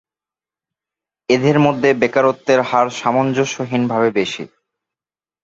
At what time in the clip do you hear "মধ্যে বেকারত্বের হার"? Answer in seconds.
1.59-2.87